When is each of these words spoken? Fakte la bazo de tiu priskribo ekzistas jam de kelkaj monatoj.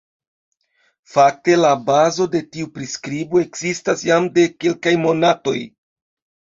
Fakte 1.15 1.57
la 1.59 1.69
bazo 1.91 2.27
de 2.37 2.43
tiu 2.57 2.71
priskribo 2.79 3.43
ekzistas 3.45 4.05
jam 4.11 4.35
de 4.41 4.51
kelkaj 4.61 4.97
monatoj. 5.09 5.57